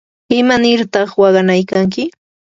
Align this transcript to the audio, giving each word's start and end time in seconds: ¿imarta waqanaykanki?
¿imarta 0.39 0.99
waqanaykanki? 1.21 2.03